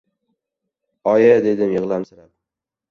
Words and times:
—Oyi-i-!— 1.13 1.43
dedim 1.49 1.77
yig‘lamsirab. 1.77 2.29